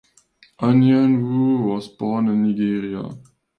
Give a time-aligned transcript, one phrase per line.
[0.67, 3.03] Anyanwu was born in Nigeria.